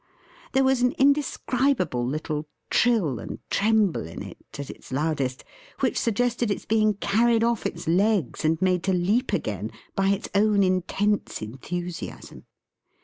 There 0.53 0.63
was 0.63 0.81
an 0.81 0.93
indescribable 0.97 2.03
little 2.03 2.47
trill 2.71 3.19
and 3.19 3.37
tremble 3.51 4.07
in 4.07 4.23
it, 4.23 4.39
at 4.57 4.71
its 4.71 4.91
loudest, 4.91 5.43
which 5.81 5.95
suggested 5.95 6.49
its 6.49 6.65
being 6.65 6.95
carried 6.95 7.43
off 7.43 7.67
its 7.67 7.87
legs, 7.87 8.43
and 8.43 8.59
made 8.63 8.81
to 8.85 8.93
leap 8.93 9.31
again, 9.31 9.69
by 9.95 10.09
its 10.09 10.27
own 10.33 10.63
intense 10.63 11.43
enthusiasm. 11.43 12.45